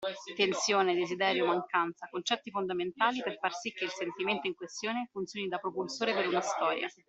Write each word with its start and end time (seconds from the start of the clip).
Tensione, 0.35 0.95
desiderio, 0.95 1.45
mancanza: 1.45 2.07
concetti 2.09 2.49
fondamentali 2.49 3.21
per 3.21 3.37
far 3.37 3.53
sì 3.53 3.71
che 3.71 3.83
il 3.83 3.91
sentimento 3.91 4.47
in 4.47 4.55
questione 4.55 5.07
funzioni 5.11 5.47
da 5.47 5.59
propulsore 5.59 6.11
per 6.15 6.27
una 6.27 6.41
storia. 6.41 6.91